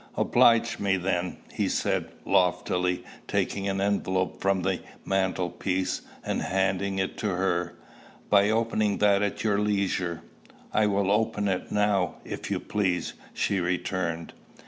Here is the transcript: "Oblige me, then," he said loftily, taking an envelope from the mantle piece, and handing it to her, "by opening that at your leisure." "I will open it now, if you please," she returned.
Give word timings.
"Oblige 0.17 0.79
me, 0.79 0.97
then," 0.97 1.37
he 1.53 1.69
said 1.69 2.09
loftily, 2.25 3.03
taking 3.27 3.67
an 3.67 3.79
envelope 3.79 4.41
from 4.41 4.63
the 4.63 4.79
mantle 5.05 5.51
piece, 5.51 6.01
and 6.25 6.41
handing 6.41 6.97
it 6.97 7.19
to 7.19 7.27
her, 7.27 7.75
"by 8.27 8.49
opening 8.49 8.97
that 8.97 9.21
at 9.21 9.43
your 9.43 9.59
leisure." 9.59 10.23
"I 10.73 10.87
will 10.87 11.11
open 11.11 11.47
it 11.47 11.71
now, 11.71 12.15
if 12.25 12.49
you 12.49 12.59
please," 12.59 13.13
she 13.31 13.59
returned. 13.59 14.33